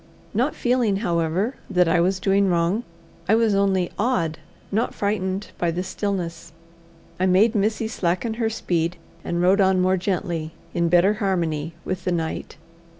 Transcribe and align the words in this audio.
Not 0.33 0.55
feeling, 0.55 0.95
however, 1.05 1.57
that 1.69 1.87
I 1.87 1.99
was 2.01 2.19
doing 2.19 2.47
wrong, 2.47 2.83
I 3.29 3.35
was 3.35 3.53
only 3.53 3.91
awed 3.99 4.39
not 4.71 4.95
frightened 4.95 5.51
by 5.59 5.69
the 5.69 5.83
stillness. 5.83 6.53
I 7.19 7.27
made 7.27 7.53
Missy 7.53 7.87
slacken 7.87 8.33
her 8.41 8.49
speed, 8.49 8.97
and 9.23 9.43
rode 9.43 9.61
on 9.61 9.79
more 9.79 9.97
gently, 9.97 10.53
in 10.73 10.89
better 10.89 11.13
harmony 11.21 11.75
with 11.85 12.03
the 12.03 12.11
night. 12.11 12.57